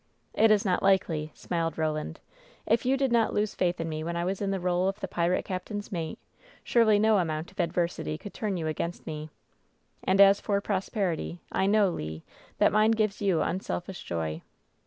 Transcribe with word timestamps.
"It 0.33 0.49
is 0.49 0.65
not 0.65 0.81
likely," 0.81 1.29
smiled 1.35 1.77
Roland. 1.77 2.19
"If 2.65 2.87
you 2.87 2.97
did 2.97 3.11
not 3.11 3.35
lose 3.35 3.53
faith 3.53 3.79
in 3.79 3.87
me 3.87 4.03
when 4.03 4.15
I 4.15 4.25
was 4.25 4.41
in 4.41 4.49
the 4.49 4.59
role 4.59 4.87
of 4.87 4.99
the 4.99 5.07
pirate 5.07 5.45
captain's 5.45 5.91
mate, 5.91 6.17
surely 6.63 6.97
no 6.97 7.19
amount 7.19 7.51
of 7.51 7.59
adversity 7.59 8.17
could 8.17 8.33
turn 8.33 8.57
you 8.57 8.65
against 8.65 9.05
me. 9.05 9.29
And 10.03 10.19
as 10.19 10.41
for 10.41 10.59
prosperity, 10.59 11.39
I 11.51 11.67
know, 11.67 11.91
Le, 11.91 12.21
that 12.57 12.71
mine 12.73 12.89
gives 12.93 13.21
you 13.21 13.43
unselfish 13.43 14.01
joy." 14.01 14.41